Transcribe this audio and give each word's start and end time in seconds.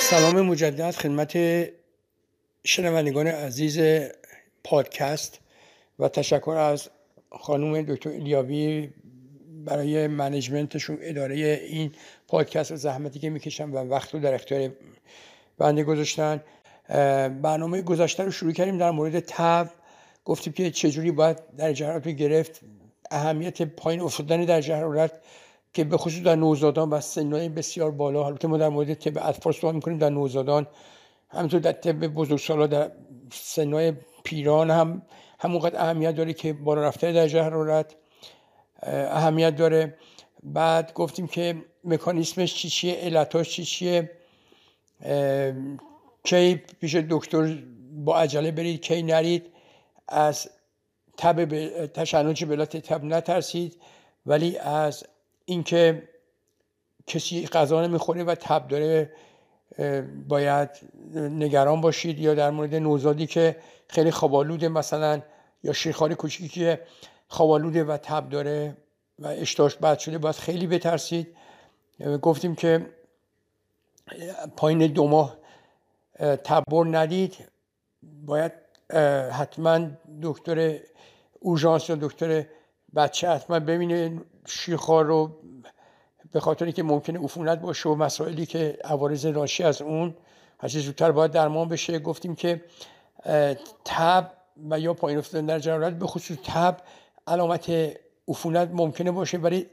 سلام 0.00 0.40
مجدد 0.40 0.90
خدمت 0.90 1.38
شنوندگان 2.64 3.26
عزیز 3.26 3.80
پادکست 4.64 5.40
و 5.98 6.08
تشکر 6.08 6.50
از 6.50 6.88
خانم 7.30 7.82
دکتر 7.82 8.10
الیاوی 8.10 8.90
برای 9.64 10.06
منیجمنتشون 10.06 10.98
اداره 11.00 11.36
این 11.68 11.92
پادکست 12.28 12.72
و 12.72 12.76
زحمتی 12.76 13.18
که 13.18 13.30
می‌کشن 13.30 13.70
و 13.70 13.76
وقت 13.76 14.14
رو 14.14 14.20
در 14.20 14.34
اختیار 14.34 14.70
بنده 15.58 15.84
گذاشتن. 15.84 16.40
برنامه 17.42 17.82
گذاشته 17.82 18.22
رو 18.24 18.30
شروع 18.30 18.52
کردیم 18.52 18.78
در 18.78 18.90
مورد 18.90 19.20
تب. 19.20 19.70
گفتیم 20.24 20.52
که 20.52 20.70
چجوری 20.70 21.10
باید 21.10 21.38
در 21.56 21.72
جهرات 21.72 22.08
گرفت. 22.08 22.60
اهمیت 23.10 23.62
پایین 23.62 24.00
افتادن 24.00 24.44
در 24.44 24.60
حرارت 24.60 25.12
که 25.74 25.84
به 25.84 25.96
خصوص 25.96 26.22
در 26.22 26.36
نوزادان 26.36 26.90
و 26.90 27.00
سنهای 27.00 27.48
بسیار 27.48 27.90
بالا 27.90 28.26
البته 28.26 28.48
ما 28.48 28.56
در 28.56 28.68
مورد 28.68 28.94
طب 28.94 29.28
اطفال 29.28 29.52
صحبت 29.52 29.74
می‌کنیم 29.74 29.98
در 29.98 30.10
نوزادان 30.10 30.66
همینطور 31.28 31.60
در 31.60 31.72
طب 31.72 32.06
بزرگسالا 32.06 32.66
در 32.66 32.90
سنهای 33.32 33.92
پیران 34.24 34.70
هم 34.70 35.02
همونقدر 35.38 35.80
اهمیت 35.80 36.16
داره 36.16 36.32
که 36.32 36.52
بالا 36.52 36.82
رفتن 36.82 37.12
در 37.12 37.26
حرارت 37.26 37.94
اهمیت 38.82 39.56
داره. 39.56 39.98
بعد 40.42 40.92
گفتیم 40.92 41.26
که 41.26 41.64
مکانیسمش 41.84 42.54
چی 42.54 42.68
چیه 42.68 42.94
علتاش 42.94 43.50
چی 43.50 43.64
چیه 43.64 44.10
کی 46.24 46.54
پیش 46.80 46.94
دکتر 46.94 47.58
با 47.94 48.18
عجله 48.18 48.50
برید 48.50 48.80
کی 48.80 49.02
نرید 49.02 49.46
از 50.08 50.50
تب 51.16 51.44
تشنج 51.86 52.44
بلات 52.44 52.76
تب 52.76 53.04
نترسید 53.04 53.80
ولی 54.26 54.58
از 54.58 55.04
اینکه 55.44 56.08
کسی 57.06 57.46
غذا 57.46 57.86
نمی‌خوره 57.86 58.24
و 58.24 58.34
تب 58.34 58.68
داره 58.68 59.12
باید 60.28 60.70
نگران 61.14 61.80
باشید 61.80 62.18
یا 62.18 62.34
در 62.34 62.50
مورد 62.50 62.74
نوزادی 62.74 63.26
که 63.26 63.56
خیلی 63.88 64.10
خوابالوده 64.10 64.68
مثلا 64.68 65.22
یا 65.62 65.72
شیرخواری 65.72 66.14
کوچیکی 66.14 66.48
که 66.48 66.80
خوابالوده 67.28 67.84
و 67.84 67.96
تب 67.96 68.28
داره 68.28 68.76
و 69.18 69.26
اشتاش 69.26 69.76
بد 69.76 69.98
شده 69.98 70.18
باید 70.18 70.34
خیلی 70.34 70.66
بترسید. 70.66 71.36
گفتیم 72.22 72.54
که 72.54 72.86
پایین 74.56 74.86
دو 74.86 75.08
ماه 75.08 75.36
تبر 76.18 76.84
ندید. 76.90 77.36
باید 78.02 78.52
حتما 79.32 79.88
دکتر 80.22 80.78
اوژانس 81.40 81.88
یا 81.88 81.96
دکتر 82.00 82.44
بچه 82.96 83.30
حتما 83.30 83.60
ببینه 83.60 84.20
شیرخوار 84.46 85.04
رو 85.04 85.36
به 86.32 86.40
خاطر 86.40 86.70
که 86.70 86.82
ممکنه 86.82 87.18
عفونت 87.18 87.60
باشه 87.60 87.88
و 87.88 87.94
مسائلی 87.94 88.46
که 88.46 88.78
عوارض 88.84 89.26
ناشی 89.26 89.62
از 89.62 89.82
اون 89.82 90.14
هرچی 90.58 90.80
زودتر 90.80 91.12
باید 91.12 91.30
درمان 91.30 91.68
بشه. 91.68 91.98
گفتیم 91.98 92.34
که 92.34 92.64
تب 93.84 94.30
و 94.70 94.80
یا 94.80 94.94
پایین 94.94 95.18
افتادن 95.18 95.46
در 95.46 95.58
جرارت 95.58 95.92
به 95.94 96.06
خصوص 96.06 96.36
تب 96.44 96.76
علامت 97.26 97.72
عفونت 98.28 98.70
ممکنه 98.72 99.10
باشه. 99.10 99.38
ولی 99.38 99.66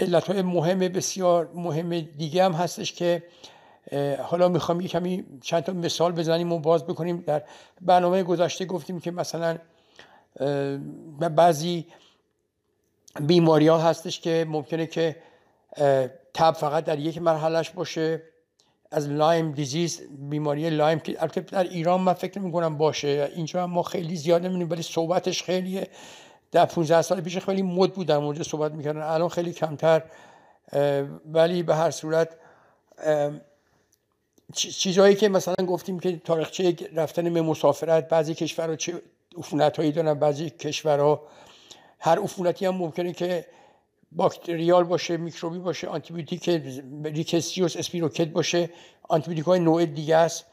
علت 0.00 0.30
مهم 0.30 0.78
بسیار 0.78 1.50
مهم 1.54 2.00
دیگه 2.00 2.44
هم 2.44 2.52
هستش 2.52 2.92
که 2.92 3.22
حالا 4.22 4.48
می‌خوام 4.48 4.80
یه 4.80 4.88
کمی 4.88 5.24
چند 5.40 5.62
تا 5.62 5.72
مثال 5.72 6.12
بزنیم 6.12 6.52
و 6.52 6.58
باز 6.58 6.84
بکنیم. 6.84 7.24
در 7.26 7.42
برنامه 7.80 8.22
گذشته 8.22 8.64
گفتیم 8.64 9.00
که 9.00 9.10
مثلا 9.10 9.58
بعضی 11.36 11.86
بیماری 13.20 13.68
ها 13.68 13.78
هستش 13.78 14.20
که 14.20 14.46
ممکنه 14.48 14.86
که 14.86 15.16
تب 16.34 16.52
فقط 16.52 16.84
در 16.84 16.98
یک 16.98 17.18
مرحلهش 17.18 17.70
باشه. 17.70 18.22
از 18.90 19.08
لایم 19.08 19.52
دیزیز 19.52 20.00
بیماری 20.18 20.70
لایم 20.70 20.98
که 20.98 21.22
البته 21.22 21.40
در 21.40 21.64
ایران 21.64 22.00
من 22.00 22.12
فکر 22.12 22.38
نمی 22.38 22.52
کنم 22.52 22.78
باشه. 22.78 23.30
اینجا 23.36 23.66
ما 23.66 23.82
خیلی 23.82 24.16
زیاد 24.16 24.42
نمی‌دونیم 24.42 24.70
ولی 24.70 24.82
صحبتش 24.82 25.42
خیلی 25.42 25.80
در 26.52 26.66
15 26.66 27.02
سال 27.02 27.20
پیش 27.20 27.38
خیلی 27.38 27.62
مد 27.62 27.92
بود 27.92 28.06
در 28.06 28.18
مورد 28.18 28.42
صحبت 28.42 28.72
می‌کردن. 28.72 29.02
الان 29.02 29.28
خیلی 29.28 29.52
کمتر. 29.52 30.02
ولی 31.32 31.62
به 31.62 31.74
هر 31.74 31.90
صورت 31.90 32.28
چیزهایی 34.54 35.14
که 35.14 35.28
مثلا 35.28 35.66
گفتیم 35.66 36.00
که 36.00 36.16
تاریخچه 36.16 36.76
رفتن 36.94 37.34
به 37.34 37.42
مسافرت 37.42 38.08
بعضی 38.08 38.34
کشورها 38.34 38.76
چه 38.76 39.02
عفونت 39.36 39.76
هایی 39.76 39.92
دارن 39.92 40.14
بعضی 40.14 40.50
کشورها. 40.50 41.22
هر 42.00 42.18
عفونتی 42.18 42.66
هم 42.66 42.74
ممکنه 42.74 43.12
که 43.12 43.46
bacterial 44.12 44.84
باشه 44.84 45.16
میکروبی 45.16 45.58
باشه 45.58 45.88
آنتیبیوتیک 45.88 46.48
rickettsia 47.04 47.76
spirochete 47.76 48.28
باشه 48.28 48.70
آنتیبیوتیک 49.08 49.44
های 49.44 49.60
نوع 49.60 49.84
دیگه 49.84 50.16
است. 50.16 50.44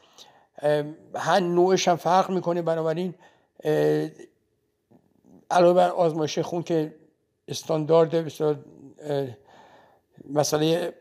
هر 1.14 1.40
نوعش 1.40 1.88
هم 1.88 1.96
فرق 1.96 2.30
می‌کنه. 2.30 2.62
بنابراین 2.62 3.14
علاوه 5.50 5.74
بر 5.74 5.88
آزمایش 5.88 6.38
خون 6.38 6.62
که 6.62 6.94
استاندارد 7.48 8.32
مسئله 10.30 10.94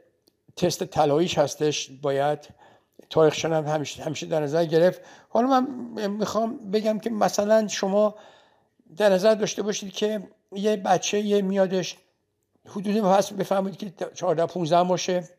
تست 0.56 0.84
طلاییش 0.84 1.38
هستش 1.38 1.92
باید 2.02 2.59
تاریخ 3.10 3.46
هم 3.46 3.66
همیشه, 3.66 4.04
همیشه 4.04 4.26
در 4.26 4.40
نظر 4.40 4.66
گرفت. 4.66 5.02
حالا 5.30 5.48
من 5.48 5.68
می‌خوام 6.08 6.72
بگم 6.72 7.00
که 7.00 7.10
مثلا 7.10 7.68
شما 7.68 8.16
در 8.98 9.10
نظر 9.10 9.36
داشته 9.36 9.62
باشید 9.62 9.92
که 9.92 10.24
یه 10.52 10.76
بچه 10.76 11.20
یه 11.20 11.42
میادش 11.42 11.98
حدود 12.66 12.98
هست 12.98 13.34
بفهمید 13.34 13.78
که 13.78 13.94
14 14.16 14.46
15 14.46 14.84
باشه 14.84 15.30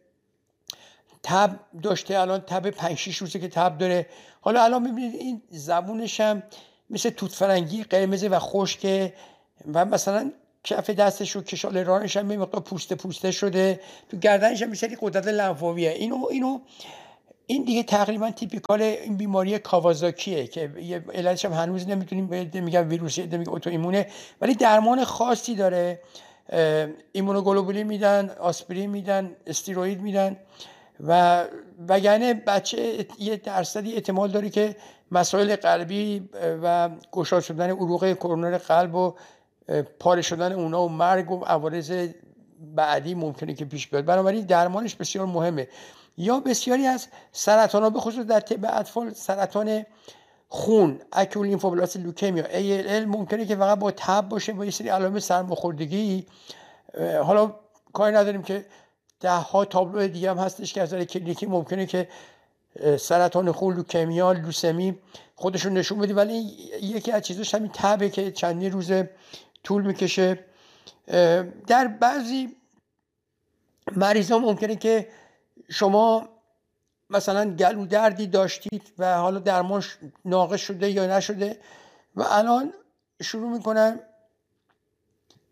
تب 1.23 1.61
داشته 1.83 2.19
الان 2.19 2.41
تب 2.41 2.71
5 2.71 2.99
6 2.99 3.17
روزه 3.17 3.39
که 3.39 3.49
تب 3.49 3.79
داره. 3.79 4.07
حالا 4.41 4.65
الان 4.65 4.83
می‌بینید 4.83 5.15
این 5.15 5.43
زبونش 5.51 6.21
هم 6.21 6.43
مثل 6.91 7.11
توت 7.11 7.33
فرنگی 7.33 7.83
قرمزه 7.83 8.29
و 8.29 8.39
خشکه 8.39 9.15
و 9.75 9.85
مثلا 9.85 10.33
کف 10.65 10.91
دستش 10.91 11.37
و 11.37 11.43
کشاله 11.43 11.79
رانش 11.79 12.17
هم 12.17 12.27
مقدار 12.27 12.61
پوسته 12.61 12.95
پوسته 12.95 13.31
شده. 13.31 13.81
تو 14.09 14.17
گردنش 14.17 14.63
هم 14.63 14.71
مثل 14.71 14.97
غدد 15.01 15.27
لنفاویه. 15.29 15.91
اینو 15.91 16.27
اینو 16.31 16.61
این 17.51 17.65
دیگه 17.65 17.83
تقریبا 17.83 18.31
typical 18.31 18.83
این 18.83 19.17
بیماری 19.17 19.59
کاواساکیه 19.59 20.47
که 20.47 20.73
یه 20.83 21.05
علتش 21.15 21.45
هم 21.45 21.53
هنوز 21.53 21.89
نمی‌تونیم 21.89 22.25
میگن 22.65 22.89
ویروسی 22.89 23.23
میگه 23.23 23.49
autoimmune 23.49 23.71
ه 23.71 24.07
ولی 24.41 24.55
درمان 24.55 25.05
خاصی 25.05 25.55
داره. 25.55 26.01
ایمونوگلوبولین 27.13 27.87
میدن 27.87 28.31
آسپرین 28.41 28.91
میدن 28.91 29.37
استیروید 29.47 30.01
میدن 30.01 30.37
و 31.01 31.45
وگرنه 31.89 32.35
بچه 32.35 33.07
یه 33.19 33.37
درصدی 33.37 33.95
احتمال 33.95 34.31
داره 34.31 34.51
که 34.51 34.77
مسائل 35.11 35.57
قلبی 35.57 36.29
و 36.63 36.91
گشاد 37.13 37.43
شدن 37.43 37.71
عروق 37.71 38.15
کرونر 38.15 38.59
قلب 38.59 38.95
و 38.95 39.15
پاره 40.01 40.23
شدن 40.23 40.53
اونا 40.53 40.85
و 40.85 40.89
مرگ 40.89 41.31
و 41.31 41.45
عوارض 41.45 42.09
بعدی 42.75 43.15
ممکنه 43.15 43.55
که 43.55 43.65
پیش 43.65 43.89
بیاد. 43.89 44.05
بنابراین 44.05 44.47
درمانش 44.47 44.95
بسیار 44.95 45.27
مهمه. 45.27 45.69
یا 46.17 46.41
بسیاری 46.41 46.87
از 46.87 47.07
سرطان 47.33 47.83
ها 47.83 47.91
به 47.91 48.01
خصوص 48.01 48.27
در 48.27 48.41
طب 48.41 48.65
اطفال 48.65 49.13
سرطان 49.13 49.87
خون 50.49 51.01
اکول 51.13 51.47
لیمفوبلاست 51.47 51.97
لوکمیا 51.97 52.45
ALL 52.45 53.07
ممکنه 53.07 53.47
که 53.47 53.57
فقط 53.57 53.79
با 53.79 53.91
تب 53.91 54.29
باشه 54.29 54.53
با 54.53 54.65
یه 54.65 54.71
سری 54.71 54.89
علائم 54.89 55.19
سرماخوردگی 55.19 56.27
حالا 57.25 57.55
کاری 57.93 58.17
نداریم 58.17 58.43
که 58.43 58.67
ده 59.21 59.31
ها 59.31 59.65
تابلو 59.65 60.09
دیگه 60.09 60.31
هم 60.31 60.39
هستش 60.39 60.73
که 60.73 60.83
از 60.83 60.95
نظر 60.95 61.05
کلینیکی 61.05 61.47
ممکنه 61.47 61.87
که 61.87 62.09
سرطان 62.99 63.53
خون 63.53 63.75
لوکمیا 63.75 64.33
لوسمی 64.33 64.99
خودشون 65.37 65.73
نشون 65.73 65.99
بده 65.99 66.15
ولی 66.15 66.35
یکی 66.83 67.13
از 67.13 67.23
چیزاش 67.23 67.55
همین 67.55 67.71
تبه 67.75 68.11
که 68.11 68.33
چندی 68.33 68.71
روز 68.71 68.93
طول 69.65 69.83
می‌کشه. 69.87 70.45
در 71.67 71.87
بعضی 72.01 72.57
مریض 73.97 74.33
ها 74.33 74.39
ممکنه 74.39 74.77
که 74.77 75.09
شما 75.71 76.29
مثلا 77.11 77.45
گلو 77.57 77.87
دردی 77.87 78.27
داشتید 78.27 78.93
و 78.99 79.15
حالا 79.15 79.39
درمان 79.39 79.85
ناقص 80.25 80.61
شده 80.61 80.91
یا 80.91 81.17
نشده 81.17 81.59
و 82.17 82.23
الان 82.23 82.73
شروع 83.23 83.51
می‌کنن 83.51 84.01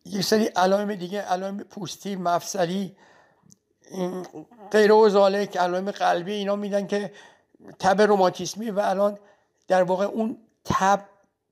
یک 0.04 0.24
سری 0.24 0.44
علائم 0.44 0.94
دیگه 0.94 1.20
علائم 1.20 1.58
پوستی 1.58 2.16
مفصلی 2.16 2.96
غیر 4.70 4.92
و 4.92 5.24
علائم 5.58 5.90
قلبی 5.90 6.32
اینا 6.32 6.56
میدن 6.56 6.86
که 6.86 7.12
تب 7.78 8.00
روماتیسمی 8.00 8.70
و 8.70 8.80
الان 8.80 9.18
در 9.68 9.82
واقع 9.82 10.04
اون 10.04 10.38
تب 10.64 11.00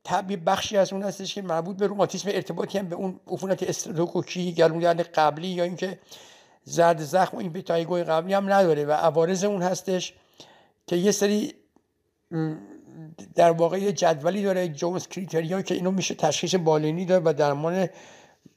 تب 0.04 0.50
بخشی 0.50 0.76
از 0.76 0.92
اون 0.92 1.02
هستش 1.02 1.34
که 1.34 1.42
مربوط 1.42 1.76
به 1.76 1.86
روماتیسم 1.86 2.28
ارتباطی 2.32 2.78
هم 2.78 2.88
به 2.88 2.96
اون 2.96 3.20
عفونت 3.26 3.62
استرپتوکوکی 3.62 4.52
گلو 4.52 4.78
درد 4.78 5.00
قبلی 5.00 5.48
یا 5.48 5.64
اینکه 5.64 5.98
زرد 6.68 7.00
زخم 7.00 7.36
و 7.36 7.40
impetigo 7.40 7.52
ی 7.52 8.04
قبلی 8.04 8.34
هم 8.34 8.52
نداره 8.52 8.84
و 8.84 8.92
عوارض 8.92 9.44
اون 9.44 9.62
هستش 9.62 10.14
که 10.86 10.96
یه 10.96 11.10
سری 11.10 11.54
در 13.34 13.50
واقع 13.50 13.78
یه 13.78 13.92
جدولی 13.92 14.42
داره 14.42 14.68
Jones 14.68 15.08
criteria 15.08 15.62
که 15.62 15.74
اینو 15.74 15.90
میشه 15.90 16.14
تشخیص 16.14 16.54
بالینی 16.54 17.04
داره 17.04 17.22
و 17.24 17.32
درمان 17.32 17.88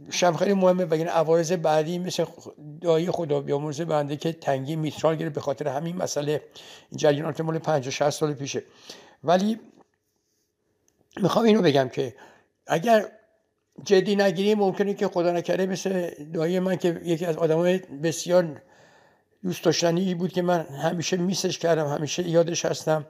شب 0.10 0.36
خیلی 0.36 0.54
مهمه 0.54 0.86
و 0.86 0.94
این 0.94 1.08
عوارض 1.08 1.52
بعدی 1.52 2.00
مثل 2.00 2.26
دایی 2.82 3.12
خدا 3.12 3.42
بیامرزه 3.42 3.86
بنده 3.86 4.18
که 4.18 4.34
تنگی 4.34 4.76
میترال 4.76 5.16
گرفت 5.16 5.36
به 5.36 5.42
خاطر 5.42 5.68
همین 5.68 5.96
مسئله 5.96 6.42
جریانات 6.96 7.42
مال 7.42 7.60
50 7.60 7.92
60 7.92 8.10
سال 8.10 8.34
پیشه. 8.34 8.64
ولی 9.24 9.60
می‌خوام 11.18 11.46
اینو 11.46 11.62
بگم 11.62 11.90
که 11.90 12.16
اگر 12.68 13.12
جدی 13.86 14.16
نگیریم 14.16 14.58
ممکنه 14.58 14.94
که 14.94 15.08
خدا 15.08 15.32
نکرده 15.32 15.66
مثل 15.66 16.10
دایی 16.34 16.60
من 16.60 16.76
که 16.76 17.02
یکی 17.04 17.26
از 17.26 17.38
آدمای 17.38 17.78
بسیار 17.78 18.62
دوست 19.44 19.64
داشتنی 19.64 20.16
بود 20.16 20.34
که 20.34 20.42
من 20.42 20.60
همیشه 20.62 21.18
میسش 21.18 21.58
کردم 21.58 21.88
همیشه 21.88 22.30
یادش 22.30 22.66
هستم. 22.66 23.06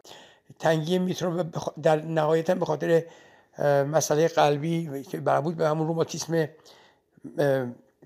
تنگی 0.60 1.00
میترو 1.00 1.44
در 1.83 2.01
نهایتا 2.01 2.56
به 2.56 2.66
خاطر 2.66 3.04
مسئله 3.88 4.27
قلبی 4.27 5.04
که 5.04 5.19
مربوط 5.19 5.56
به 5.56 5.68
همون 5.68 5.88
روماتیسم 5.88 6.50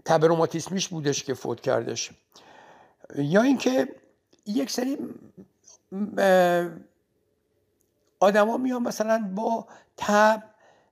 تب 0.05 0.25
روماتیسمیش 0.25 0.87
بودش 0.87 1.23
که 1.23 1.33
فوت 1.33 1.61
کردش. 1.61 2.11
یا 3.15 3.41
اینکه 3.41 3.87
یک 4.45 4.71
سری 4.71 4.97
آدما 8.19 8.57
میان 8.57 8.83
مثلا 8.83 9.31
با 9.35 9.67
تب 9.97 10.43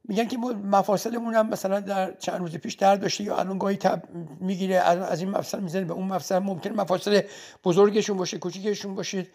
میگن 0.03 0.27
که 0.27 0.38
مفاصلمون 0.63 1.36
هم 1.36 1.50
مثلا 1.50 1.80
در 1.80 2.12
چند 2.12 2.39
روز 2.39 2.56
پیش 2.56 2.74
در 2.74 2.95
داشته 2.95 3.24
یا 3.24 3.38
الان 3.38 3.57
گاهی 3.57 3.75
تب 3.75 4.03
می‌گیره 4.39 4.75
از 4.75 5.21
این 5.21 5.30
مفصل 5.30 5.59
می‌زنه 5.59 5.86
به 5.86 5.94
اون 5.94 6.07
مفصل. 6.07 6.39
ممکن 6.39 6.69
مفاصل 6.69 7.21
بزرگشون 7.63 8.18
باشه 8.18 8.38
کوچیکشون 8.38 8.95
باشه. 8.95 9.27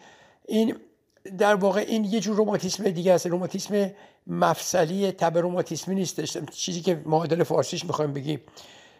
این 0.45 0.75
در 1.37 1.55
واقع 1.55 1.79
این 1.87 2.03
یه 2.03 2.19
جور 2.19 2.35
روماتیسم 2.35 2.89
دیگه 2.89 3.13
است. 3.13 3.27
روماتیسم 3.27 3.91
مفصلی 4.27 5.11
تب 5.11 5.37
روماتیسمی 5.37 5.95
نیستش. 5.95 6.37
چیزی 6.51 6.81
که 6.81 7.01
معادل 7.05 7.43
فارسیش 7.43 7.85
می‌خوایم 7.85 8.13
بگیم. 8.13 8.41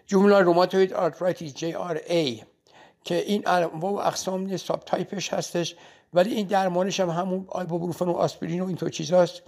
juvenile 0.05 0.39
rheumatoid 0.39 0.93
arthritis 0.93 1.53
JRA 1.53 2.41
که 3.03 3.15
انواع 3.15 3.43
و 3.81 3.85
اقسام 3.85 4.57
subtype 4.57 4.83
ش 4.85 5.33
هستش. 5.33 5.75
ولی 6.13 6.33
این 6.33 6.47
درمانش 6.47 6.99
هم 6.99 7.09
همون 7.09 7.45
آیبوپروفن 7.49 8.05
و 8.05 8.11
آسپرین 8.11 8.61
و 8.61 8.67
اینطور 8.67 8.89
چیزاست. 8.89 9.41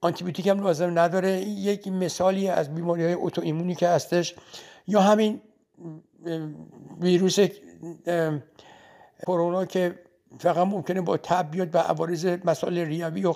آنتیبیوتیک 0.00 0.46
هم 0.46 0.60
لازم 0.60 0.98
نداره. 0.98 1.40
یک 1.40 1.88
مثالی 1.88 2.48
از 2.48 2.74
بیماری 2.74 3.04
های 3.04 3.12
autoimmune 3.12 3.42
ی 3.42 3.74
که 3.74 3.88
هستش. 3.88 4.34
یا 4.86 5.00
همین 5.00 5.40
ویروس 7.00 7.38
کرونا 9.26 9.64
که 9.64 9.98
فقط 10.38 10.66
ممکنه 10.66 11.00
با 11.00 11.16
تب 11.16 11.50
بیاد 11.50 11.74
و 11.74 11.78
عوارض 11.78 12.26
مسائل 12.44 12.78
ریوی 12.78 13.24
و 13.24 13.34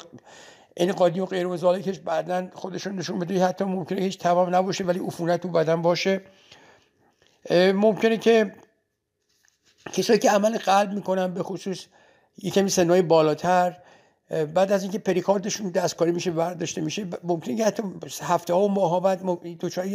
انقادی 0.77 1.21
و 1.21 1.27
غیر 1.27 1.57
که 1.57 1.93
بعدا 1.93 2.49
خودشون 2.55 2.97
نشون 2.97 3.19
بده 3.19 3.45
حتی 3.45 3.65
ممکنه 3.65 4.01
هیچ 4.01 4.19
تمام 4.19 4.55
نباشه 4.55 4.85
ولی 4.85 4.99
عفونت 4.99 5.41
تو 5.41 5.49
بدن 5.49 5.83
باشه. 5.83 6.21
ممکنه 7.51 8.17
که 8.17 8.55
کسایی 9.93 10.19
که 10.19 10.31
عمل 10.31 10.59
قلب 10.59 10.93
می‌کنن 10.93 11.35
به 11.35 11.43
خصوص 11.43 11.87
یکمی 12.43 12.71
سنهای 12.71 13.03
بالاتر 13.03 13.77
بعد 14.31 14.73
از 14.73 14.83
اینکه 14.83 14.99
پریکاردشون 14.99 15.71
دستکاری 15.71 16.13
میشه 16.13 16.31
برداشته 16.31 16.81
میشه 16.81 17.07
ممکنه 17.25 17.57
که 17.57 17.65
حتی 17.65 17.83
هفته 18.23 18.55
ها 18.55 18.61
و 18.61 18.69
ماه 18.69 18.91
ها 18.91 19.01
بعد 19.01 19.21
دچار 19.61 19.87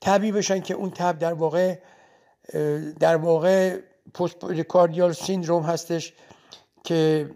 تبی 0.00 0.32
بشن 0.32 0.60
که 0.60 0.74
اون 0.74 0.90
تب 0.90 1.18
در 1.18 1.32
واقع 1.32 1.78
در 3.00 3.16
واقع 3.16 3.78
پست 4.14 4.38
پریکاردیال 4.38 5.12
سیندروم 5.12 5.62
هستش 5.62 6.12
که 6.84 7.30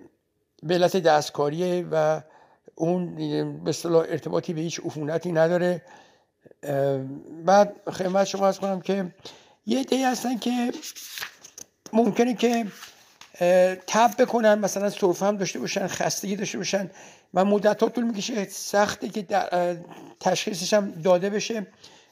به 0.62 0.74
علت 0.74 0.96
دستکاریه 0.96 1.86
و 1.90 2.20
اون 2.74 3.14
به 3.64 3.70
اصطلاح 3.70 4.06
ارتباطی 4.08 4.52
به 4.52 4.60
هیچ 4.60 4.80
عفونتی 4.84 5.32
نداره. 5.32 5.82
بعد 7.44 7.90
خدمت 7.90 8.24
شما 8.24 8.46
از 8.46 8.60
کنم 8.60 8.80
که 8.80 9.14
یه 9.66 9.84
دی 9.84 10.02
هستن 10.02 10.38
که 10.38 10.72
ممکنه 11.92 12.34
که 12.34 12.66
تب 13.86 14.10
بکنن 14.18 14.54
مثلا 14.54 14.90
سرفه 14.90 15.26
هم 15.26 15.36
داشته 15.36 15.58
باشن 15.58 15.86
خستگی 15.86 16.36
داشته 16.36 16.58
باشن 16.58 16.90
و 17.34 17.44
مدت 17.44 17.82
ها 17.82 17.88
طول 17.88 18.04
می‌کشه 18.04 18.44
سخته 18.44 19.08
که 19.08 19.26
تشخیصش 20.20 20.74
هم 20.74 20.90
داده 20.90 21.30
بشه 21.30 21.66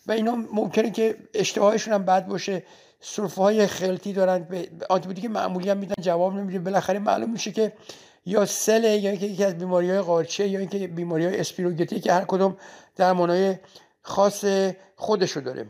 و 0.06 0.12
اینا 0.12 0.36
ممکنه 0.52 0.90
که 0.90 1.16
اشتهایشون 1.34 1.94
هم 1.94 2.04
بد 2.04 2.26
باشه. 2.26 2.62
سرفه 3.00 3.42
های 3.42 3.66
خلطی 3.66 4.12
دارن 4.12 4.38
به 4.38 4.68
آنتیبیوتیک 4.88 5.30
معمولی 5.30 5.70
هم 5.70 5.76
میدن 5.78 5.94
جواب 6.00 6.34
نمیده. 6.34 6.58
بالاخره 6.58 6.98
معلوم 6.98 7.30
میشه 7.30 7.52
که 7.52 7.72
یا 8.26 8.46
سله 8.46 8.96
یا 8.96 9.10
اینکه 9.10 9.26
یکی 9.26 9.44
از 9.44 9.58
بیماری 9.58 9.90
های 9.90 10.00
قارچه 10.00 10.48
یا 10.48 10.58
اینکه 10.58 10.86
بیماری 10.86 11.24
های 11.24 11.40
اسپیروگتی 11.40 12.00
که 12.00 12.12
هر 12.12 12.24
کدوم 12.24 12.56
درمانهای 12.96 13.56
خاص 14.02 14.44
خودشو 14.96 15.40
داره. 15.40 15.66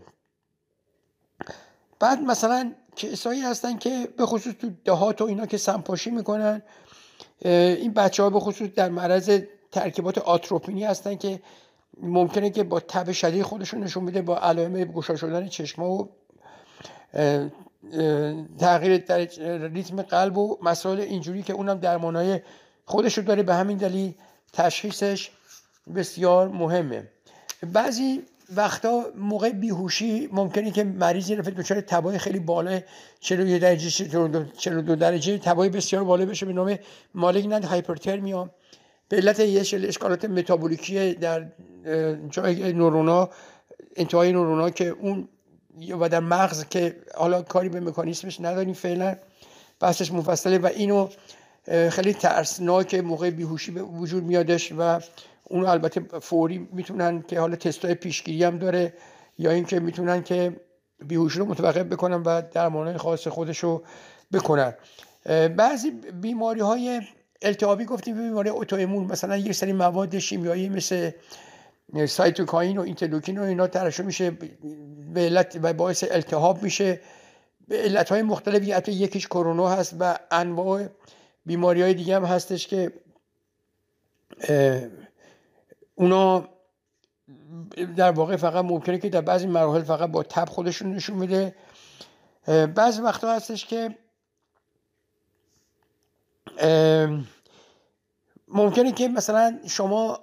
بعد 1.99 2.21
مثلا 2.21 2.73
کسایی 2.97 3.41
هستن 3.41 3.79
که 3.79 4.09
به 4.17 4.27
خصوص 4.27 4.55
تو 4.55 4.71
دهات 4.85 5.21
و 5.21 5.25
اینا 5.25 5.47
که 5.47 5.57
سمپاشی 5.57 6.11
می‌کنن 6.11 6.63
این 7.43 7.93
بچه 7.93 8.23
ها 8.23 8.31
به 8.31 8.41
خصوص 8.41 8.69
در 8.71 8.89
معرض 8.89 9.41
ترکیبات 9.73 10.19
آتروپینی 10.19 10.85
هستن 10.85 11.17
که 11.17 11.41
ممکنه 12.01 12.51
که 12.51 12.65
با 12.65 12.81
تب 12.81 13.13
شدید 13.13 13.43
خودشون 13.43 13.85
نشون 13.85 14.05
میده 14.05 14.23
با 14.23 14.39
علائم 14.39 14.85
گشا 14.85 15.17
شدن 15.17 15.49
چشما 15.49 15.91
و 15.91 16.09
تغییر 18.59 18.97
در 18.97 19.19
ریتم 19.69 20.03
قلب 20.03 20.39
و 20.39 20.59
مسائل 20.63 21.01
اینجوری 21.01 21.43
که 21.43 21.53
اونم 21.53 21.79
درمانهای 21.79 22.41
خودش 22.85 23.19
رو 23.19 23.25
داره. 23.25 23.43
به 23.43 23.55
همین 23.55 23.77
دلیل 23.77 24.15
تشخیصش 24.53 25.31
بسیار 25.95 26.49
مهمه. 26.49 27.09
بعضی 27.73 28.23
وقتا 28.55 29.05
موقع 29.17 29.50
بیهوشی 29.50 30.29
ممکنه 30.33 30.71
که 30.71 30.85
مریضی 30.85 31.35
رفت 31.35 31.49
دچار 31.49 31.81
تبای 31.81 32.19
خیلی 32.19 32.38
بالا 32.38 32.81
41 33.21 33.62
درجه 33.62 33.91
42 34.59 34.97
درجه. 34.97 35.38
تبای 35.38 35.69
بسیار 35.69 36.05
بالا 36.05 36.26
بشه 36.26 36.47
به 36.47 36.53
نام 36.53 36.79
مالگنت 37.15 37.65
هایپرترمیا. 37.65 38.50
به 39.09 39.17
علت 39.17 39.41
یه 39.41 39.61
اشکالات 39.61 40.25
متابولیکی 40.25 41.15
در 41.15 41.47
جای 42.31 42.73
نورونا 42.73 43.31
انتهای 43.97 44.33
نورونا 44.33 44.71
که 44.71 44.88
اون 44.88 45.29
و 46.00 46.09
در 46.09 46.21
مغز 46.21 46.65
که 46.69 46.97
حالا 47.15 47.43
کاری 47.43 47.69
به 47.69 47.81
مکانیسمش 47.81 48.41
نداریم 48.41 48.75
فعلا 48.75 49.17
بحثش 49.81 50.12
مفصله 50.12 50.59
و 50.59 50.67
اینو 50.67 51.09
خیلی 51.91 52.15
ترسناک 52.15 52.95
موقع 52.95 53.31
بیهوشی 53.31 53.71
به 53.71 53.83
وجود 53.83 54.25
میادش 54.25 54.73
و 54.79 55.00
اون 55.49 55.67
البته 55.67 56.00
فوری 56.00 56.69
می‌تونن 56.73 57.23
که 57.23 57.41
حالا 57.41 57.57
تستای 57.57 57.95
پیشگیری 57.95 58.45
هم 58.45 58.59
داره 58.59 58.95
یا 59.38 59.50
اینکه 59.50 59.81
می‌تونن 59.81 60.23
که 60.23 60.61
بیهوشی 61.07 61.38
رو 61.38 61.45
متوقف 61.45 61.85
بکنن 61.85 62.23
و 62.23 62.43
درمانهای 62.53 62.97
خاص 62.97 63.29
خودش 63.29 63.59
رو 63.59 63.83
بکنن. 64.33 64.75
بعضی 65.57 65.91
بیماری 66.21 66.61
های 66.61 67.00
التهابی 67.43 67.85
گفتیم 67.85 68.15
بیماری 68.15 68.50
اتوایمون 68.50 69.05
مثلا 69.05 69.37
یک 69.37 69.53
سری 69.53 69.73
مواد 69.73 70.19
شیمیایی 70.19 70.69
مثل 70.69 71.11
سایتوکاین 72.09 72.79
و 72.79 72.81
اینترلوکین 72.81 73.38
و 73.38 73.43
اینا 73.43 73.67
ترشح 73.67 74.03
میشه 74.03 74.31
به 75.15 75.21
علت 75.21 75.59
و 75.62 75.73
باعث 75.73 76.05
التهاب 76.11 76.62
میشه. 76.62 77.00
به 77.69 77.76
علت 77.76 78.09
های 78.09 78.23
مختلفی 78.23 78.73
حتی 78.73 78.93
یکیش 78.93 79.26
کرونا 79.26 79.69
هست 79.69 79.97
و 80.00 80.19
انواع 80.31 80.87
بیماری 81.47 81.83
های 81.83 81.95
دیگه 81.95 82.17
هم 82.17 82.25
هستش 82.25 82.67
که 82.67 82.93
اونا 85.97 86.49
در 87.97 88.11
واقع 88.11 88.37
فقط 88.37 88.65
ممکنه 88.65 88.99
که 88.99 89.09
در 89.09 89.21
بعضی 89.21 89.47
مراحل 89.47 89.83
فقط 89.83 90.11
با 90.11 90.23
تب 90.23 90.49
خودشون 90.49 90.93
نشون 90.93 91.17
میده 91.17 91.55
بعضی 92.75 93.03
وقتا 93.03 93.33
هستش 93.33 93.67
که 93.67 93.99
ممکنه 98.49 98.93
که 98.93 99.09
مثلا 99.09 99.61
شما 99.69 100.21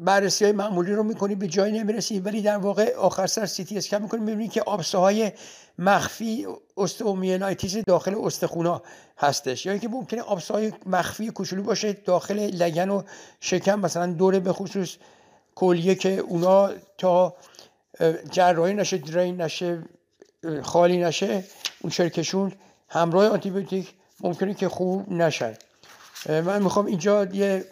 بررسی 0.00 0.44
های 0.44 0.52
معمولی 0.52 0.92
رو 0.92 1.02
می‌کنی 1.02 1.34
به 1.34 1.46
جایی 1.46 1.78
نمی‌رسی 1.78 2.20
ولی 2.20 2.42
در 2.42 2.56
واقع 2.56 2.94
آخر 2.94 3.26
سر 3.26 3.46
سی 3.46 3.64
تی 3.64 3.78
اسکن 3.78 4.02
می‌کنی 4.02 4.20
می‌بینی 4.20 4.48
که 4.48 4.62
آبسه 4.62 4.98
های 4.98 5.32
مخفی 5.78 6.46
osteomyelitis 6.76 7.76
داخل 7.76 8.14
استخونا 8.24 8.82
هستش. 9.18 9.66
یا 9.66 9.72
اینکه 9.72 9.88
ممکنه 9.88 10.22
آبسه 10.22 10.54
های 10.54 10.72
مخفی 10.86 11.30
کوچولو 11.30 11.62
باشه 11.62 11.92
داخل 11.92 12.38
لگن 12.38 12.88
و 12.90 13.02
شکم 13.40 13.80
مثلا 13.80 14.06
دوره 14.06 14.40
به 14.40 14.52
خصوص 14.52 14.96
کلیه 15.54 15.94
که 15.94 16.10
اونا 16.18 16.70
تا 16.98 17.34
جراحی 18.30 18.74
نشه 18.74 18.98
درین 18.98 19.40
نشه 19.40 19.82
خالی 20.62 20.98
نشه 20.98 21.44
اون 21.80 21.90
شرکشون 21.90 22.52
همراه 22.88 23.26
آنتیبیوتیک 23.28 23.94
ممکنه 24.20 24.54
که 24.54 24.68
خوب 24.68 25.12
نشن. 25.12 25.54
من 26.28 26.62
می‌خوام 26.62 26.86
اینجا 26.86 27.24
یه 27.24 27.64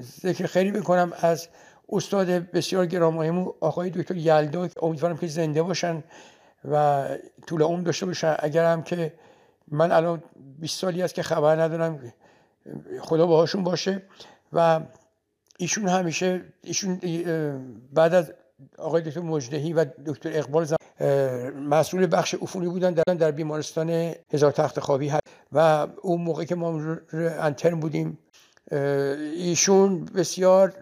ذکر 0.00 0.46
خیلی 0.46 0.70
بکنم 0.70 1.12
از 1.20 1.48
استاد 1.88 2.26
بسیار 2.30 2.86
گرامایمون 2.86 3.52
آقای 3.60 3.90
دکتر 3.90 4.16
یلدا 4.16 4.68
امیدوارم 4.82 5.16
که 5.16 5.26
زنده 5.26 5.62
باشن 5.62 6.04
و 6.70 7.08
طول 7.46 7.62
عمر 7.62 7.82
داشته 7.82 8.06
باشن. 8.06 8.36
اگر 8.38 8.64
هم 8.72 8.82
که 8.82 9.12
من 9.68 9.92
الان 9.92 10.22
20 10.58 10.80
سالی 10.80 11.02
است 11.02 11.14
که 11.14 11.22
خبر 11.22 11.62
ندارم 11.62 12.12
خدا 13.00 13.26
باهاشون 13.26 13.64
باشه. 13.64 14.02
و 14.52 14.80
ایشون 15.58 15.88
همیشه 15.88 16.40
ایشون 16.62 17.00
بعد 17.92 18.14
از 18.14 18.32
آقای 18.78 19.02
دکتر 19.02 19.20
مجدهی 19.20 19.72
و 19.72 19.86
دکتر 20.06 20.30
اقبال 20.32 20.66
مسئول 21.68 22.08
بخش 22.12 22.34
عفونی 22.34 22.68
بودن 22.68 22.92
در 22.92 23.14
در 23.14 23.30
بیمارستان 23.30 24.14
هزار 24.32 24.52
تخت 24.52 24.80
خوابی 24.80 25.08
هست. 25.08 25.22
و 25.52 25.88
اون 26.02 26.20
موقع 26.20 26.44
که 26.44 26.54
ما 26.54 26.96
انترن 27.12 27.80
بودیم 27.80 28.18
ایشون 29.36 30.04
بسیار 30.04 30.74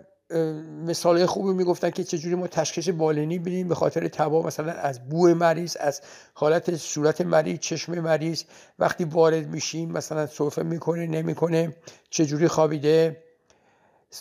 مثال 0.87 1.27
خوبی 1.27 1.53
می‌گفتن 1.53 1.91
که 1.91 2.05
چجوری 2.05 2.35
ما 2.35 2.47
تشخیص 2.47 2.89
بالینی 2.89 3.39
بدیم 3.39 3.69
به 3.69 3.75
خاطر 3.75 4.09
تبا 4.09 4.43
مثلا 4.43 4.73
از 4.73 5.09
بو 5.09 5.35
مریض 5.35 5.77
از 5.81 6.01
حالت 6.35 6.77
صورت 6.77 7.21
مریض 7.21 7.59
چشم 7.59 8.01
مریض. 8.01 8.43
وقتی 8.79 9.05
وارد 9.05 9.49
میشیم 9.49 9.93
مثلا 9.93 10.27
صرفه 10.27 10.63
می‌کنه 10.63 11.07
نمی‌کنه 11.07 11.77
چجوری 12.11 12.49
خوابیده؟ 12.49 13.17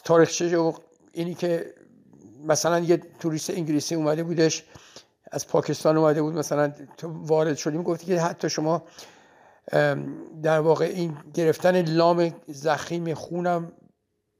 تاریخچه 0.03 0.73
اینی 1.13 1.33
که 1.33 1.73
مثلا 2.47 2.79
یه 2.79 3.01
توریست 3.19 3.49
انگلیسی 3.49 3.95
اومده 3.95 4.23
بودش 4.23 4.63
از 5.31 5.47
پاکستان 5.47 5.97
اومده 5.97 6.21
بود 6.21 6.33
مثلا 6.33 6.73
تو 6.97 7.25
وارد 7.25 7.57
شدیم 7.57 7.83
گفتی 7.83 8.05
که 8.05 8.21
حتی 8.21 8.49
شما 8.49 8.83
در 10.43 10.59
واقع 10.59 10.85
این 10.85 11.17
گرفتن 11.33 11.81
لام 11.81 12.33
زخیم 12.47 13.13
خونم 13.13 13.71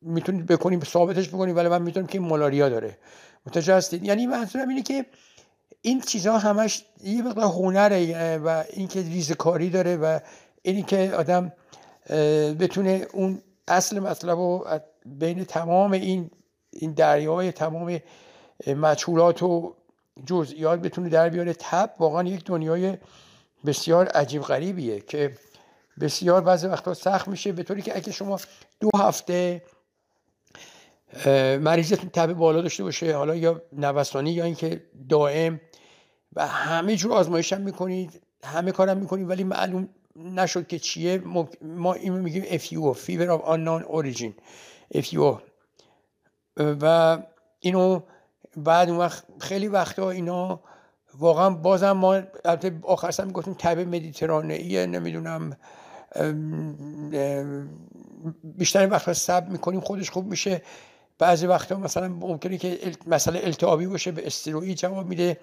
می‌تونید 0.01 0.45
بکنیم 0.45 0.79
ثابتش 0.79 1.29
بکنیم 1.29 1.55
ولی 1.55 1.67
من 1.67 1.81
می‌تونم 1.81 2.07
که 2.07 2.19
مالاریا 2.19 2.69
داره. 2.69 2.97
متوجه 3.45 3.75
هستید؟ 3.75 4.03
یعنی 4.03 4.27
منظورم 4.27 4.69
اینه 4.69 4.81
که 4.81 5.05
این 5.81 6.01
چیزها 6.01 6.37
همش 6.37 6.85
یه 7.03 7.21
مقدار 7.21 7.45
هنره 7.45 8.37
و 8.37 8.63
اینکه 8.73 9.01
ریزکاری 9.01 9.69
داره 9.69 9.97
و 9.97 10.19
اینی 10.61 10.83
که 10.83 11.13
آدم 11.17 11.51
بتونه 12.59 13.07
اون 13.13 13.41
اصل 13.67 13.99
مطلب 13.99 14.37
رو 14.37 14.67
بین 15.05 15.45
تمام 15.45 15.91
این 15.91 16.31
این 16.69 16.93
دریای 16.93 17.51
تمام 17.51 17.99
مجهولات 18.67 19.43
و 19.43 19.75
جزئیات 20.25 20.79
بتونه 20.79 21.09
در 21.09 21.29
بیاره. 21.29 21.53
تب 21.53 21.93
واقعا 21.99 22.23
یک 22.23 22.45
دنیای 22.45 22.97
بسیار 23.65 24.07
عجیب 24.07 24.41
غریبیه 24.41 24.99
که 24.99 25.35
بسیار 25.99 26.41
بعضی 26.41 26.67
وقتا 26.67 26.93
سخت 26.93 27.27
میشه 27.27 27.51
به 27.51 27.63
طوری 27.63 27.81
که 27.81 27.97
اگه 27.97 28.11
شما 28.11 28.39
دو 28.79 28.89
هفته 28.97 29.61
مریضتون 31.61 32.09
تب 32.09 32.33
بالا 32.33 32.61
داشته 32.61 32.83
باشه 32.83 33.15
حالا 33.15 33.35
یا 33.35 33.61
نوسانی 33.73 34.31
یا 34.31 34.43
اینکه 34.43 34.83
دائم 35.09 35.61
و 36.33 36.47
همه 36.47 36.95
جور 36.95 37.13
آزمایش 37.13 37.53
هم 37.53 37.61
می‌کنید 37.61 38.21
همه 38.43 38.71
کارم 38.71 38.97
می‌کنید 38.97 39.29
ولی 39.29 39.43
معلوم 39.43 39.89
نشد 40.15 40.67
که 40.67 40.79
چیه. 40.79 41.17
ما 41.61 41.93
اینو 41.93 42.21
میگیم 42.21 42.43
FUO 42.43 42.97
Fever 42.97 43.39
of 43.39 43.45
Unknown 43.45 43.83
Origin. 43.91 44.31
FUO 44.97 45.41
و 46.57 47.17
اینو 47.59 48.01
بعد 48.57 48.89
اون 48.89 48.97
وقت 48.97 49.23
خیلی 49.39 49.67
وقتا 49.67 50.09
اینا 50.09 50.59
واقعا 51.19 51.49
بازم 51.49 51.91
ما 51.91 52.13
البته 52.45 52.73
آخر 52.83 53.11
سر 53.11 53.25
می‌گفتیم 53.25 53.53
تب 53.53 53.79
مدیترانه‌ای 53.79 54.87
نمی‌دونم 54.87 55.57
بیشتر 58.43 58.87
وقتا 58.91 59.13
سب 59.13 59.49
می‌کنیم 59.49 59.79
خودش 59.79 60.09
خوب 60.09 60.27
میشه. 60.27 60.61
بعضی 61.19 61.47
وقتا 61.47 61.75
مثلا 61.75 62.07
ممکنه 62.07 62.57
که 62.57 62.79
مسئله 63.07 63.39
التهابی 63.43 63.87
باشه 63.87 64.11
به 64.11 64.27
استروئید 64.27 64.77
جواب 64.77 65.07
میده. 65.07 65.37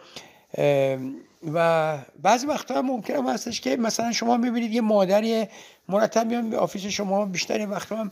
و 1.55 1.99
بعضی 2.23 2.47
وقتا 2.47 2.75
هم 2.75 2.87
ممکنه 2.87 3.33
هستش 3.33 3.61
که 3.61 3.77
مثلا 3.77 4.13
شما 4.13 4.37
می‌بینید 4.37 4.73
یه 4.73 4.81
مادری 4.81 5.47
مرتب 5.89 6.27
میان 6.27 6.51
به 6.51 6.59
آفیس 6.59 6.83
شما 6.87 7.27
بیشتر 7.27 7.69
وقتا 7.71 7.97
هم 7.97 8.11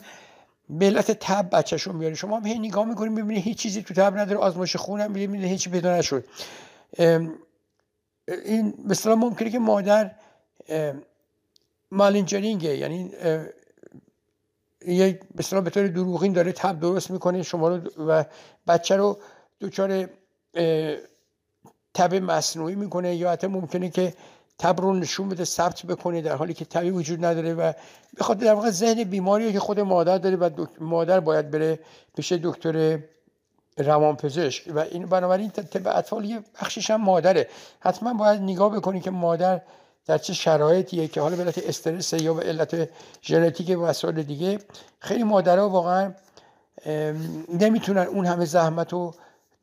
به 0.70 0.86
علت 0.86 1.10
تب 1.10 1.48
بچه‌شو 1.52 1.92
میاره 1.92 2.14
شما 2.14 2.36
هم 2.36 2.46
هی 2.46 2.58
نگاه 2.58 2.84
می‌کنید 2.84 3.12
می‌بینید 3.12 3.44
هیچ 3.44 3.58
چیزی 3.58 3.82
تو 3.82 3.94
تب 3.94 4.18
نداره 4.18 4.38
آزمایش 4.38 4.76
خونم 4.76 5.10
می‌بینید 5.10 5.44
هیچی 5.44 5.70
پیدا 5.70 5.96
نشد. 5.96 6.24
این 8.28 8.74
مثلا 8.84 9.14
ممکنه 9.14 9.50
که 9.50 9.58
مادر 9.58 10.10
مالینجرینگه 11.90 12.76
یعنی 12.76 13.10
یه 14.86 15.20
مثلا 15.34 15.60
به 15.60 15.70
طور 15.70 15.86
دروغین 15.86 16.32
داره 16.32 16.52
تب 16.52 16.80
درست 16.80 17.10
می‌کنه 17.10 17.42
شما 17.42 17.68
رو 17.68 18.06
و 18.08 18.24
بچه 18.66 18.96
رو 18.96 19.18
دچار 19.60 20.08
تب 21.94 22.14
مصنوعی 22.14 22.74
می‌کنه 22.74 23.16
یا 23.16 23.30
حتی 23.30 23.46
ممکنه 23.46 23.90
که 23.90 24.14
تب 24.58 24.80
رو 24.80 24.94
نشون 24.94 25.28
بده 25.28 25.44
ثبت 25.44 25.86
بکنه 25.86 26.22
در 26.22 26.36
حالی 26.36 26.54
که 26.54 26.64
تبی 26.64 26.90
وجود 26.90 27.24
نداره 27.24 27.54
و 27.54 27.72
بخاطر 28.18 28.44
در 28.44 28.54
واقع 28.54 28.70
ذهن 28.70 29.04
بیماری 29.04 29.52
که 29.52 29.60
خود 29.60 29.80
مادر 29.80 30.18
داره 30.18 30.36
و 30.36 30.66
مادر 30.80 31.20
باید 31.20 31.50
بره 31.50 31.78
پیش 32.16 32.32
دکتر 32.32 32.98
روانپزشک. 33.78 34.62
و 34.74 34.78
این 34.78 35.06
بنابراین 35.06 35.50
طب 35.50 35.88
اطفال 35.88 36.24
یه 36.24 36.40
بخشش 36.60 36.90
هم 36.90 37.00
مادره. 37.00 37.48
حتما 37.80 38.14
باید 38.14 38.40
نگاه 38.40 38.76
بکنی 38.76 39.00
که 39.00 39.10
مادر 39.10 39.60
در 40.06 40.18
چه 40.18 40.32
شرایطیه 40.32 41.08
که 41.08 41.20
حالا 41.20 41.36
به 41.36 41.42
علت 41.42 41.58
استرس 41.58 42.12
یا 42.12 42.34
به 42.34 42.42
علت 42.42 42.88
ژنتیک 43.22 43.78
و 43.78 43.82
مسائل 43.82 44.22
دیگه 44.22 44.58
خیلی 44.98 45.22
مادرها 45.22 45.68
واقعا 45.68 46.12
نمی‌تونن 47.60 48.02
اون 48.02 48.26
همه 48.26 48.44
زحمت 48.44 48.92
رو 48.92 49.14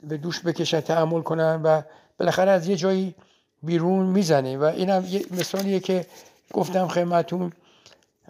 به 0.03 0.17
دوش 0.17 0.41
بکشن 0.41 0.81
تحمل 0.81 1.21
کنن 1.21 1.61
و 1.63 1.81
بالاخره 2.19 2.51
از 2.51 2.67
یه 2.67 2.75
جایی 2.75 3.15
بیرون 3.63 4.05
می‌زنه. 4.05 4.57
و 4.57 4.63
اینم 4.63 5.05
یه 5.09 5.25
مثالیه 5.31 5.79
که 5.79 6.05
گفتم 6.53 6.87
خدمتون 6.87 7.53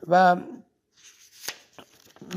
و 0.08 0.36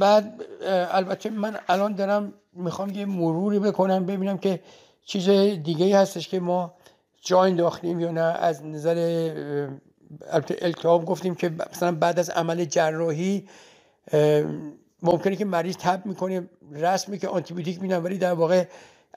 بعد 0.00 0.44
البته 0.90 1.30
من 1.30 1.56
الان 1.68 1.94
دارم 1.94 2.32
می‌خوام 2.52 2.90
یه 2.90 3.06
مروری 3.06 3.58
بکنم 3.58 4.06
ببینم 4.06 4.38
که 4.38 4.60
چیز 5.06 5.28
دیگه 5.62 5.98
هستش 5.98 6.28
که 6.28 6.40
ما 6.40 6.74
جا 7.22 7.42
انداختیم 7.44 8.00
یا 8.00 8.10
نه. 8.10 8.20
از 8.20 8.64
نظر 8.66 9.30
التهاب 10.62 11.04
گفتیم 11.04 11.34
که 11.34 11.50
مثلا 11.72 11.92
بعد 11.92 12.18
از 12.18 12.30
عمل 12.30 12.64
جراحی 12.64 13.48
ممکنه 15.02 15.36
که 15.36 15.44
مریض 15.44 15.76
تب 15.76 16.06
می‌کنه 16.06 16.48
رسمی 16.72 17.18
که 17.18 17.28
آنتیبیوتیک 17.28 17.82
میدن 17.82 18.02
ولی 18.02 18.18
در 18.18 18.32
واقع 18.32 18.64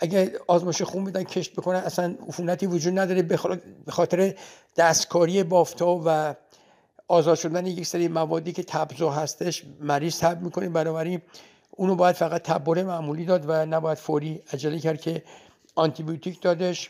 اگه 0.01 0.31
آزمایش 0.47 0.81
خون 0.81 1.03
میدن 1.03 1.24
کشت 1.24 1.55
بکنن 1.55 1.77
اصلا 1.77 2.15
عفونتی 2.27 2.65
وجود 2.65 3.00
نداره. 3.00 3.21
به 3.21 3.38
خاطر 3.88 4.33
دستکاری 4.77 5.43
بافتا 5.43 6.01
و 6.05 6.36
آزاد 7.08 7.38
شدن 7.38 7.66
یک 7.66 7.86
سری 7.86 8.08
موادی 8.08 8.52
که 8.52 8.64
تبزو 8.64 9.10
هستش 9.10 9.64
مریض 9.80 10.20
تب 10.20 10.42
می‌کنه. 10.42 10.70
بنابراین 10.70 11.22
اونو 11.72 11.96
باید 11.96 12.16
فقط 12.16 12.44
تبره 12.44 12.84
معمولی 12.84 13.26
داد 13.26 13.44
و 13.48 13.66
نباید 13.66 13.98
فوری 13.98 14.42
عجله 14.54 14.80
کرد 14.80 15.02
که 15.02 15.24
آنتیبیوتیک 15.76 16.42
دادش. 16.42 16.90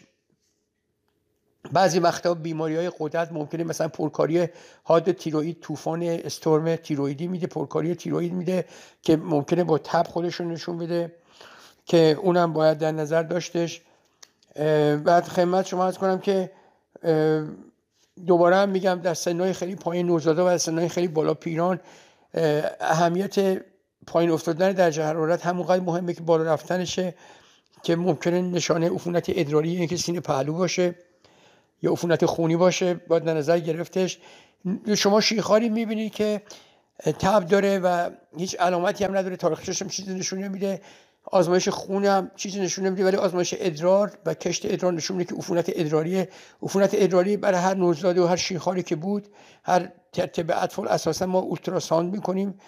بعضی 1.71 1.99
وقتا 1.99 2.33
بیماری 2.33 2.75
های 2.75 2.91
قدرت 2.99 3.31
ممکنه 3.31 3.63
مثلا 3.63 3.87
پرکاری 3.87 4.47
حاد 4.83 5.11
تیروید 5.11 5.59
طوفان 5.61 6.03
استورم 6.03 6.75
تیرویدی 6.75 7.27
میده 7.27 7.47
پرکاری 7.47 7.95
تیروید 7.95 8.33
میده 8.33 8.65
که 9.01 9.17
ممکنه 9.17 9.63
با 9.63 9.77
تب 9.77 10.07
خودشون 10.07 10.51
نشون 10.51 10.77
بده 10.77 11.15
که 11.85 12.17
اونم 12.21 12.53
باید 12.53 12.77
در 12.77 12.91
نظر 12.91 13.23
داشتش. 13.23 13.81
بعد 15.05 15.23
خدمت 15.23 15.65
شما 15.65 15.85
از 15.85 15.97
کنم 15.97 16.19
که 16.19 16.51
دوباره 18.25 18.55
هم 18.55 18.69
میگم 18.69 18.99
در 19.03 19.13
سنهای 19.13 19.53
خیلی 19.53 19.75
پایین 19.75 20.05
نوزاده 20.05 20.41
و 20.41 20.57
سنهای 20.57 20.89
خیلی 20.89 21.07
بالا 21.07 21.33
پیران 21.33 21.79
اهمیت 22.81 23.61
پایین 24.07 24.31
افتادن 24.31 24.71
در 24.71 24.91
حرارت 24.91 25.45
همونقدر 25.45 25.83
مهمه 25.83 26.13
که 26.13 26.21
بالا 26.21 26.53
رفتنشه 26.53 27.15
که 27.83 27.95
ممکنه 27.95 28.41
نشانه 28.41 28.89
عفونت 28.89 29.25
ادراری 29.29 29.69
اینه 29.69 29.87
که 29.87 29.97
سینه 29.97 30.19
پهلو 30.19 30.53
باشه 30.53 30.95
یا 31.81 31.91
عفونت 31.91 32.25
خونی 32.25 32.55
باشه 32.55 32.93
باید 32.93 33.23
در 33.23 33.33
نظر 33.33 33.59
گرفتش. 33.59 34.19
شما 34.95 35.21
شیخاری 35.21 35.69
می‌بینید 35.69 36.13
که 36.13 36.41
تب 37.19 37.47
داره 37.47 37.79
و 37.79 38.09
هیچ 38.37 38.55
علامتی 38.59 39.03
هم 39.03 39.17
نداره 39.17 39.35
تاریخش 39.35 39.81
هم 39.81 39.89
چیزی 39.89 40.13
نشون 40.13 40.39
نمیده. 40.39 40.81
آزمایش 41.31 41.69
خون 41.69 42.05
هم 42.05 42.31
چیزی 42.35 42.61
نشون 42.61 42.85
نمیده 42.85 43.05
ولی 43.05 43.17
آزمایش 43.17 43.55
ادرار 43.57 44.17
و 44.25 44.33
کشت 44.33 44.65
ادرار 44.65 44.93
نشون 44.93 45.17
میده 45.17 45.33
که 45.33 45.39
عفونت 45.39 45.71
ادراریه. 45.75 46.29
عفونت 46.61 46.89
ادراری 46.93 47.37
برای 47.37 47.59
هر 47.59 47.73
نوزاده 47.73 48.21
و 48.21 48.25
هر 48.25 48.35
شیخاری 48.35 48.83
که 48.83 48.95
بود 48.95 49.27
هر 49.63 49.89
ترتیب 50.13 50.51
اطفال 50.51 50.87
اساسا 50.87 51.25
ما 51.25 51.39
اولتراساند 51.39 52.13
می‌کنیم 52.13 52.59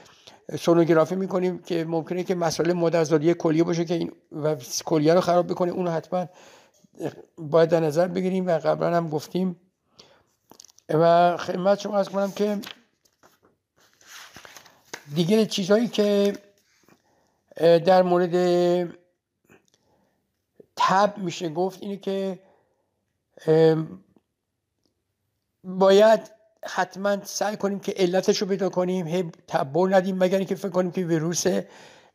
سونوگرافی 0.59 1.15
می‌کنیم 1.15 1.59
که 1.59 1.85
ممکنه 1.85 2.23
که 2.23 2.35
مسئله 2.35 2.73
مادرزادی 2.73 3.33
کلیه 3.33 3.63
باشه 3.63 3.85
که 3.85 3.93
این 3.93 4.11
و 4.31 4.55
کلیه 4.85 5.13
رو 5.13 5.21
خراب 5.21 5.47
بکنه. 5.47 5.71
اونو 5.71 5.91
حتما 5.91 6.27
باید 7.37 7.69
در 7.69 7.79
نظر 7.79 8.07
بگیریم 8.07 8.47
و 8.47 8.51
قبلا 8.51 8.97
هم 8.97 9.09
گفتیم. 9.09 9.55
و 10.89 11.37
خدمت 11.37 11.79
شما 11.79 11.97
از 11.97 12.09
کنم 12.09 12.31
که 12.31 12.57
دیگه 15.15 15.45
چیزهایی 15.45 15.87
که 15.87 16.33
در 17.59 18.01
مورد 18.01 18.35
تب 20.75 21.17
میشه 21.17 21.49
گفت 21.49 21.83
اینه 21.83 21.97
که 21.97 22.39
باید 25.63 26.31
حتما 26.65 27.23
سعی 27.23 27.57
کنیم 27.57 27.79
که 27.79 27.93
علتش 27.97 28.37
رو 28.37 28.47
پیدا 28.47 28.69
کنیم 28.69 29.07
هی 29.07 29.31
تبر 29.47 29.95
ندیم 29.95 30.17
مگر 30.17 30.37
اینکه 30.37 30.55
فکر 30.55 30.69
کنیم 30.69 30.91
که 30.91 31.05
ویروس 31.05 31.45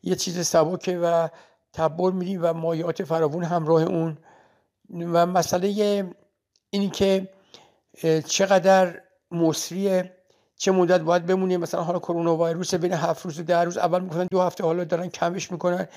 یه 0.03 0.15
چیز 0.15 0.47
سبکه 0.47 0.97
و 0.97 1.27
تبر 1.73 2.11
میدیم 2.11 2.39
و 2.43 2.53
مایعات 2.53 3.03
فراوون 3.03 3.43
همراه 3.43 3.83
اون. 3.83 4.17
و 4.89 5.25
مسئله 5.25 5.69
اینی 6.69 6.89
که 6.89 7.29
چقدر 8.27 9.01
مصریه 9.31 10.14
چه 10.57 10.71
مدت 10.71 11.01
باید 11.01 11.25
بمونیم؟ 11.25 11.59
مثلا 11.59 11.83
حالا 11.83 11.99
کرونا 11.99 12.37
ویروس 12.37 12.73
بین 12.73 12.93
هفت 12.93 13.25
روز 13.25 13.39
و 13.39 13.43
ده 13.43 13.63
روز 13.63 13.77
اول 13.77 14.01
می‌گفتن 14.01 14.27
دو 14.31 14.41
هفته 14.41 14.63
حالا 14.63 14.83
دارن 14.83 15.09
کمش 15.09 15.51
می‌کنن. 15.51 15.87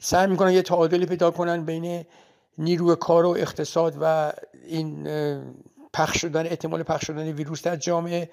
سعی 0.00 0.26
می‌کنن 0.26 0.52
یه 0.52 0.62
تعادلی 0.62 1.06
پیدا 1.06 1.30
کنن 1.30 1.64
بین 1.64 2.04
نیروی 2.58 2.96
کار 2.96 3.26
و 3.26 3.28
اقتصاد 3.28 3.96
و 4.00 4.32
این 4.66 5.08
پخش 5.94 6.20
شدن 6.20 6.46
احتمال 6.46 6.82
پخش 6.82 7.06
شدن 7.06 7.32
ویروس 7.32 7.62
در 7.62 7.76
جامعه. 7.76 8.30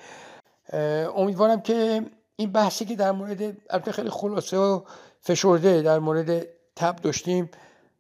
امیدوارم 1.16 1.62
که 1.62 2.06
این 2.36 2.52
بحثی 2.52 2.86
که 2.86 2.96
در 2.96 3.12
مورد 3.12 3.58
البته 3.70 3.92
خیلی 3.92 4.10
خلاصه 4.10 4.58
و 4.58 4.82
فشرده 5.22 5.82
در 5.82 6.00
مورد 6.00 6.48
تب 6.76 6.96
داشتیم 6.96 7.50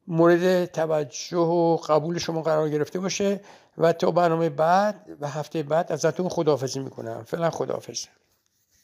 مورد 0.07 0.65
توجه 0.65 1.37
و 1.37 1.77
قبول 1.77 2.17
شما 2.17 2.41
قرار 2.41 2.69
گرفته 2.69 2.99
باشه. 2.99 3.41
و 3.79 3.93
تا 3.93 4.11
برنامه 4.11 4.49
بعد 4.49 5.17
و 5.21 5.27
هفته 5.27 5.63
بعد 5.63 5.91
ازتون 5.91 6.29
خداحافظی 6.29 6.79
می‌کنم. 6.79 7.23
فعلا 7.23 7.49
خداحافظ. 7.49 8.05